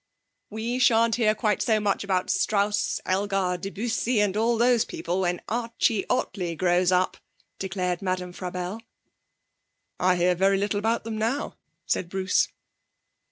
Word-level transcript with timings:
'We 0.49 0.79
shan't 0.79 1.17
hear 1.17 1.35
quite 1.35 1.61
so 1.61 1.79
much 1.79 2.03
about 2.03 2.31
Strauss, 2.31 2.99
Elgar, 3.05 3.55
Debussy 3.61 4.19
and 4.19 4.35
all 4.35 4.57
those 4.57 4.83
people 4.83 5.19
when 5.21 5.41
Archie 5.47 6.07
Ottley 6.09 6.55
grows 6.55 6.91
up,' 6.91 7.17
declared 7.59 8.01
Madame 8.01 8.33
Frabelle. 8.33 8.81
'I 9.99 10.15
hear 10.15 10.33
very 10.33 10.57
little 10.57 10.79
about 10.79 11.03
them 11.03 11.19
now,' 11.19 11.55
said 11.85 12.09
Bruce. 12.09 12.47